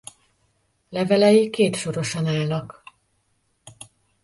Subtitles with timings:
[0.89, 2.83] Levelei kétsorosan állnak.